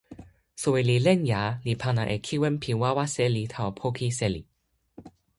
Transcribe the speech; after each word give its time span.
soweli 0.61 0.95
Lenja 1.05 1.41
li 1.65 1.73
pana 1.83 2.03
e 2.15 2.17
kiwen 2.25 2.55
pi 2.61 2.71
wawa 2.81 3.05
seli 3.15 3.43
tawa 3.53 3.71
poki 3.79 4.07
seli. 4.19 4.41